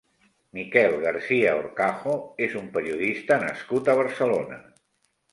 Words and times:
Miquel 0.59 0.93
Garcia 1.01 1.51
Horcajo 1.57 2.15
és 2.45 2.55
un 2.61 2.69
periodista 2.77 3.37
nascut 3.43 3.91
a 3.93 3.95
Barcelona. 4.01 4.59